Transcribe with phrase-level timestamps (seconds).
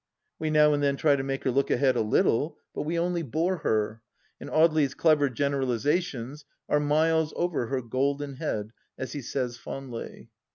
[0.39, 3.21] We now and then try to make her look ahead a little, but we only
[3.21, 4.01] bore her,
[4.39, 10.31] and Audely's clever generalizations are miles over her golden head, as he says fondly.